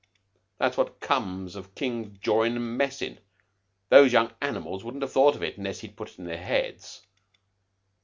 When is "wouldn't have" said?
4.83-5.11